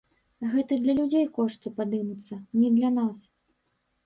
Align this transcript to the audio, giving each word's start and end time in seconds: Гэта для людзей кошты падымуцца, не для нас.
Гэта 0.53 0.77
для 0.85 0.95
людзей 0.99 1.25
кошты 1.35 1.73
падымуцца, 1.81 2.39
не 2.63 2.71
для 2.79 2.89
нас. 2.97 3.23